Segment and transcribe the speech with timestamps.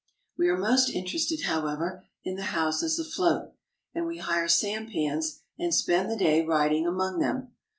[0.35, 3.53] We are most interested, however, in the houses afloat,
[3.93, 7.49] and we hire sampans and spend the day, riding among them.